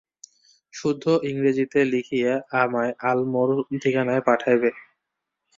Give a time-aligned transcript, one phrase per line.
[0.73, 4.69] শুদ্ধ ইংরেজীতে লিখিয়া আমায় আলমোড়ার ঠিকানায় পাঠাইবে।